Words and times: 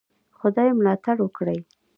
خدای 0.39 0.69
ملاتړ 0.79 1.15
وکړی. 1.21 1.59